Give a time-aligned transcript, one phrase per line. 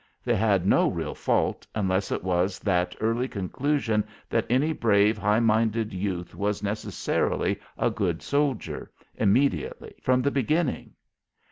[0.25, 5.39] They had no real fault, unless it was that early conclusion that any brave high
[5.39, 10.93] minded youth was necessarily a good soldier immediately, from the beginning.